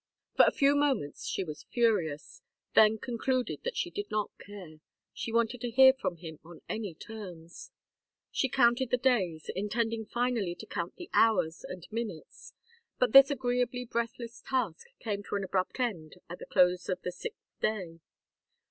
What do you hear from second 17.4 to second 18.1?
day.